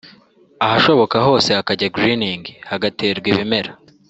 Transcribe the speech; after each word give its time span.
ahashoboka 0.65 1.15
hose 1.27 1.49
hakajya 1.57 1.87
‘greening’ 1.95 2.43
[hagaterwa 2.69 3.27
ibimera] 3.31 3.71